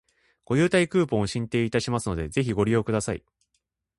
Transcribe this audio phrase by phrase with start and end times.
[0.45, 3.23] ご優待クーポンを進呈いたしますので、ぜひご利用ください